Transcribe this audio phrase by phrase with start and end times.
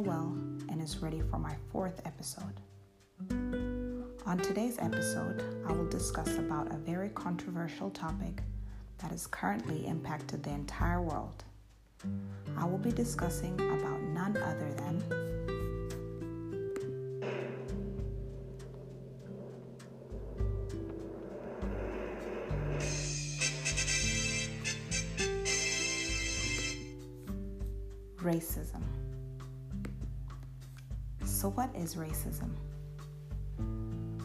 [0.00, 0.34] well
[0.68, 2.60] and is ready for my fourth episode.
[4.26, 8.42] On today's episode, I will discuss about a very controversial topic
[8.98, 11.44] that has currently impacted the entire world.
[12.56, 15.02] I will be discussing about none other than
[28.22, 28.82] racism.
[31.40, 32.50] So, what is racism?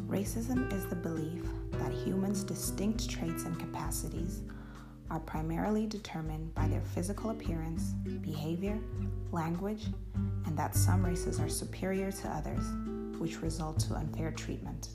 [0.06, 4.42] Racism is the belief that humans' distinct traits and capacities
[5.10, 8.78] are primarily determined by their physical appearance, behavior,
[9.32, 9.86] language,
[10.46, 12.66] and that some races are superior to others,
[13.18, 14.90] which result to unfair treatment.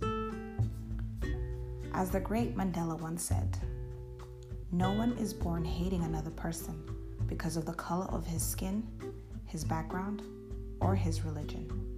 [1.95, 3.57] As the great Mandela once said,
[4.73, 6.85] no one is born hating another person
[7.27, 8.87] because of the color of his skin,
[9.47, 10.21] his background,
[10.83, 11.91] or his religion.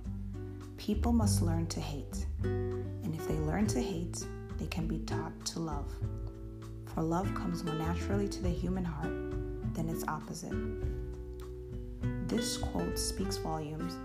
[0.82, 4.26] People must learn to hate, and if they learn to hate,
[4.58, 5.86] they can be taught to love.
[6.86, 9.14] For love comes more naturally to the human heart
[9.74, 10.52] than its opposite.
[12.26, 13.96] This quote speaks volumes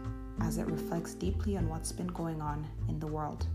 [0.41, 3.47] as it reflects deeply on what's been going on in the world,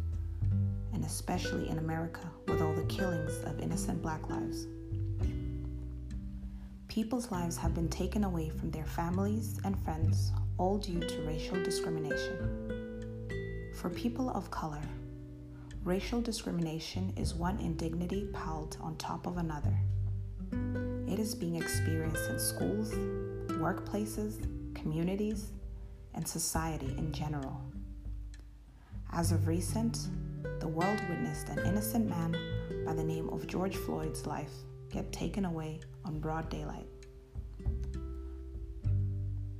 [0.93, 4.67] and especially in America with all the killings of innocent black lives.
[6.89, 11.63] People's lives have been taken away from their families and friends, all due to racial
[11.63, 12.72] discrimination.
[13.83, 14.81] For people of color,
[15.83, 19.77] racial discrimination is one indignity piled on top of another.
[21.13, 22.93] It is being experienced in schools,
[23.59, 25.51] workplaces, communities,
[26.15, 27.61] and society in general.
[29.11, 29.99] As of recent,
[30.61, 32.37] the world witnessed an innocent man
[32.87, 34.53] by the name of George Floyd's life
[34.93, 36.87] get taken away on broad daylight.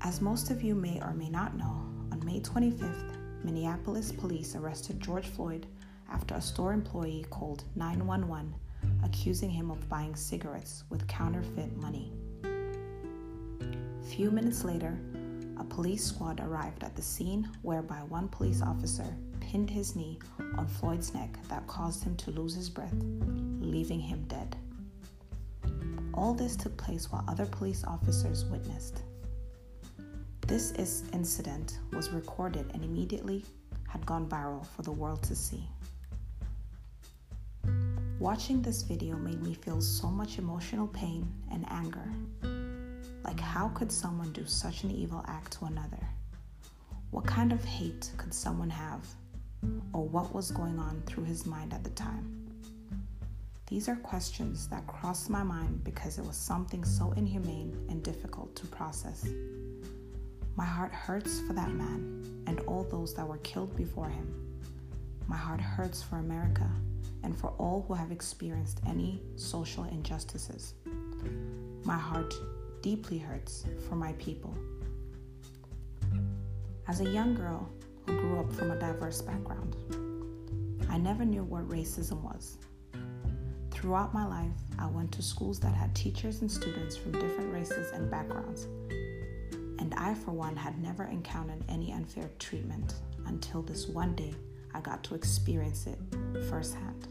[0.01, 5.01] As most of you may or may not know, on May 25th, Minneapolis police arrested
[5.01, 5.67] George Floyd
[6.11, 8.55] after a store employee called 911
[9.05, 12.13] accusing him of buying cigarettes with counterfeit money.
[14.09, 14.99] Few minutes later,
[15.59, 20.19] a police squad arrived at the scene whereby one police officer pinned his knee
[20.57, 22.95] on Floyd's neck that caused him to lose his breath,
[23.61, 24.57] leaving him dead.
[26.15, 29.03] All this took place while other police officers witnessed.
[30.53, 33.43] This is incident was recorded and immediately
[33.89, 35.67] had gone viral for the world to see.
[38.19, 42.05] Watching this video made me feel so much emotional pain and anger.
[43.25, 46.07] Like, how could someone do such an evil act to another?
[47.13, 49.07] What kind of hate could someone have?
[49.95, 52.47] Or what was going on through his mind at the time?
[53.69, 58.55] These are questions that crossed my mind because it was something so inhumane and difficult
[58.57, 59.27] to process.
[60.57, 64.59] My heart hurts for that man and all those that were killed before him.
[65.27, 66.69] My heart hurts for America
[67.23, 70.75] and for all who have experienced any social injustices.
[71.85, 72.35] My heart
[72.83, 74.55] deeply hurts for my people.
[76.89, 77.69] As a young girl
[78.07, 79.77] who grew up from a diverse background,
[80.91, 82.59] I never knew what racism was.
[83.71, 87.91] Throughout my life, I went to schools that had teachers and students from different races
[87.93, 88.67] and backgrounds.
[89.83, 92.95] And I, for one, had never encountered any unfair treatment
[93.27, 94.33] until this one day
[94.73, 95.99] I got to experience it
[96.49, 97.09] firsthand.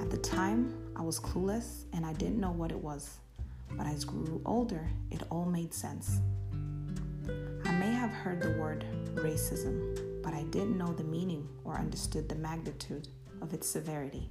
[0.00, 3.18] At the time, I was clueless and I didn't know what it was,
[3.70, 6.18] but as I grew older, it all made sense.
[7.64, 8.84] I may have heard the word
[9.14, 13.06] racism, but I didn't know the meaning or understood the magnitude
[13.40, 14.28] of its severity.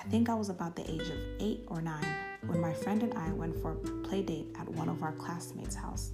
[0.00, 3.14] I think I was about the age of eight or nine when my friend and
[3.14, 3.76] I went for a
[4.06, 6.12] play date at one of our classmates' house.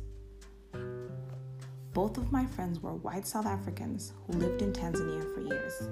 [1.92, 5.88] Both of my friends were white South Africans who lived in Tanzania for years.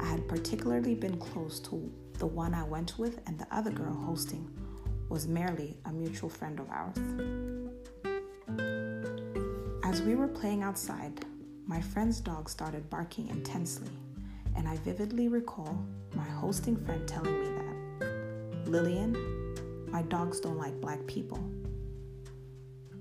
[0.00, 3.94] I had particularly been close to the one I went with, and the other girl
[3.94, 4.50] hosting
[5.08, 6.96] was merely a mutual friend of ours.
[9.84, 11.24] As we were playing outside,
[11.66, 13.90] my friend's dog started barking intensely
[14.56, 15.78] and I vividly recall
[16.14, 17.65] my hosting friend telling me that
[18.68, 19.16] Lillian,
[19.90, 21.38] my dogs don't like black people.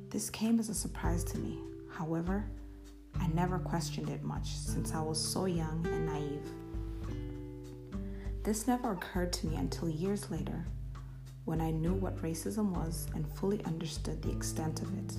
[0.10, 1.60] This came as a surprise to me.
[1.92, 2.46] However,
[3.20, 6.50] I never questioned it much since I was so young and naive.
[8.44, 10.66] This never occurred to me until years later
[11.46, 15.18] when I knew what racism was and fully understood the extent of it.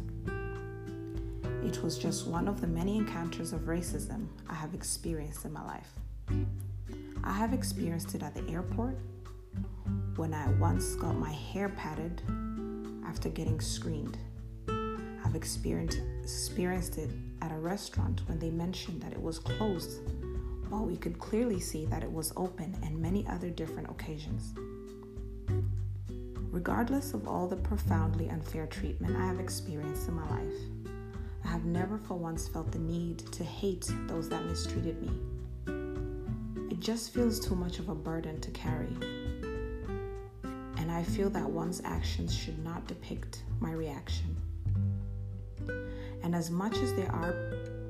[1.66, 5.64] It was just one of the many encounters of racism I have experienced in my
[5.64, 5.90] life.
[7.24, 8.96] I have experienced it at the airport
[10.16, 12.22] when I once got my hair patted
[13.06, 14.18] after getting screened.
[15.24, 17.10] I've experienced, experienced it
[17.42, 20.00] at a restaurant when they mentioned that it was closed,
[20.68, 24.54] while we could clearly see that it was open and many other different occasions.
[26.50, 30.54] Regardless of all the profoundly unfair treatment I have experienced in my life,
[31.44, 35.10] I have never for once felt the need to hate those that mistreated me.
[36.70, 38.88] It just feels too much of a burden to carry.
[40.86, 44.36] And I feel that one's actions should not depict my reaction.
[46.22, 47.32] And as much as there are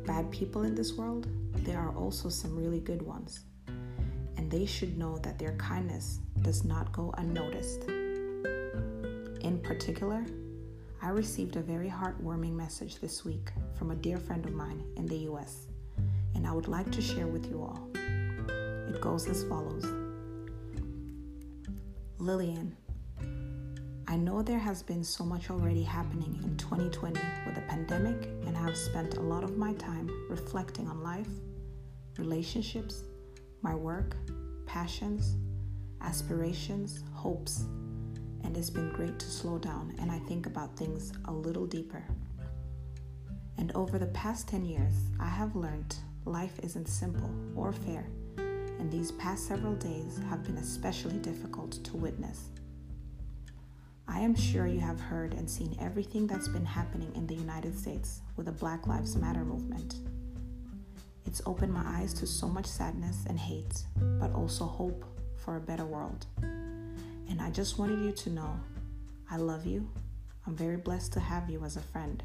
[0.06, 1.26] bad people in this world,
[1.56, 3.40] there are also some really good ones.
[4.38, 7.82] And they should know that their kindness does not go unnoticed.
[7.84, 10.24] In particular,
[11.02, 15.04] I received a very heartwarming message this week from a dear friend of mine in
[15.04, 15.66] the US,
[16.34, 17.90] and I would like to share with you all.
[18.88, 19.84] It goes as follows
[22.18, 22.74] Lillian,
[24.16, 28.56] I know there has been so much already happening in 2020 with the pandemic, and
[28.56, 31.28] I have spent a lot of my time reflecting on life,
[32.16, 33.04] relationships,
[33.60, 34.16] my work,
[34.64, 35.36] passions,
[36.00, 37.66] aspirations, hopes,
[38.42, 42.02] and it's been great to slow down and I think about things a little deeper.
[43.58, 48.06] And over the past 10 years, I have learned life isn't simple or fair,
[48.38, 52.48] and these past several days have been especially difficult to witness.
[54.08, 57.76] I am sure you have heard and seen everything that's been happening in the United
[57.78, 59.96] States with the Black Lives Matter movement.
[61.26, 63.82] It's opened my eyes to so much sadness and hate,
[64.20, 65.04] but also hope
[65.36, 66.26] for a better world.
[66.40, 68.60] And I just wanted you to know
[69.28, 69.88] I love you.
[70.46, 72.22] I'm very blessed to have you as a friend.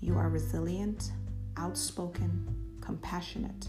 [0.00, 1.12] You are resilient,
[1.58, 3.68] outspoken, compassionate,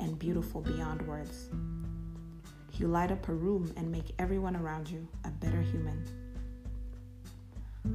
[0.00, 1.48] and beautiful beyond words.
[2.72, 6.04] You light up a room and make everyone around you a better human.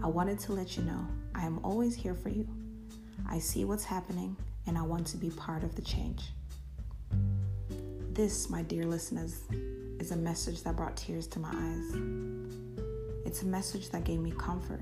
[0.04, 1.06] I wanted to let you know
[1.36, 2.48] I am always here for you.
[3.28, 4.38] I see what's happening
[4.68, 6.22] and I want to be part of the change.
[8.12, 9.42] This, my dear listeners,
[10.00, 11.96] is a message that brought tears to my eyes.
[13.26, 14.82] It's a message that gave me comfort,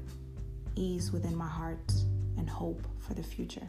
[0.75, 1.91] ease within my heart,
[2.37, 3.67] and hope for the future.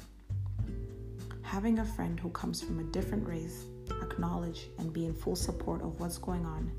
[1.43, 3.65] Having a friend who comes from a different race
[4.03, 6.71] acknowledge and be in full support of what's going on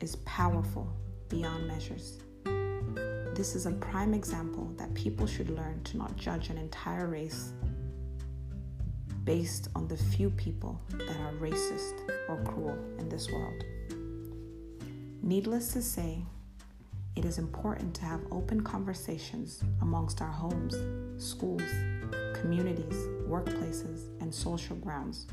[0.00, 0.90] is powerful
[1.28, 2.18] beyond measures.
[3.40, 7.54] This is a prime example that people should learn to not judge an entire race
[9.24, 11.94] based on the few people that are racist
[12.28, 13.64] or cruel in this world.
[15.22, 16.22] Needless to say,
[17.16, 20.76] it is important to have open conversations amongst our homes,
[21.16, 21.62] schools,
[22.34, 25.26] communities, workplaces, and social grounds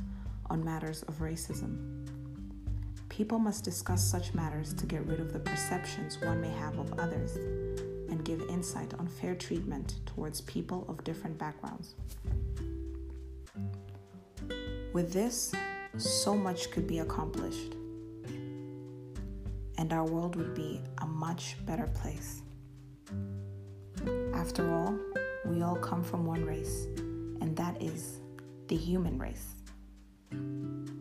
[0.50, 2.08] on matters of racism.
[3.10, 6.98] People must discuss such matters to get rid of the perceptions one may have of
[6.98, 7.38] others
[8.10, 11.96] and give insight on fair treatment towards people of different backgrounds.
[14.94, 15.54] With this,
[15.98, 17.76] so much could be accomplished,
[19.78, 22.42] and our world would be a much better place.
[24.34, 24.98] After all,
[25.46, 26.86] we all come from one race,
[27.42, 28.20] and that is
[28.68, 29.56] the human race.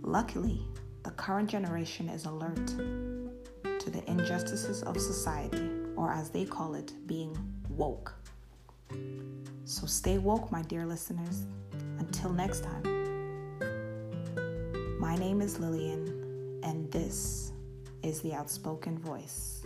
[0.03, 0.61] Luckily,
[1.03, 6.93] the current generation is alert to the injustices of society or as they call it,
[7.07, 7.37] being
[7.71, 8.15] woke.
[9.65, 11.47] So stay woke, my dear listeners.
[11.99, 12.83] Until next time,
[15.01, 17.53] my name is Lillian, and this
[18.03, 19.65] is the Outspoken Voice.